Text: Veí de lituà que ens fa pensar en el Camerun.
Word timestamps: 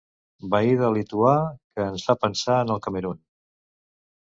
Veí 0.55 0.71
de 0.79 0.89
lituà 0.95 1.35
que 1.75 1.87
ens 1.91 2.09
fa 2.11 2.19
pensar 2.27 2.59
en 2.67 2.77
el 2.79 2.87
Camerun. 2.89 3.25